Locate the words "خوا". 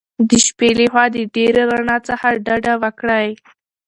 0.91-1.05